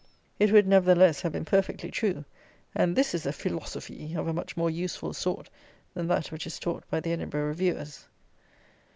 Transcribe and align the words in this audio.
It 0.39 0.51
would, 0.51 0.65
nevertheless, 0.65 1.21
have 1.21 1.31
been 1.33 1.45
perfectly 1.45 1.91
true; 1.91 2.25
and 2.73 2.95
this 2.95 3.13
is 3.13 3.25
feelosofee 3.25 4.15
of 4.15 4.25
a 4.27 4.33
much 4.33 4.57
more 4.57 4.71
useful 4.71 5.13
sort 5.13 5.47
than 5.93 6.07
that 6.07 6.31
which 6.31 6.47
is 6.47 6.57
taught 6.57 6.89
by 6.89 6.99
the 7.01 7.11
Edinburgh 7.11 7.49
Reviewers. 7.49 8.07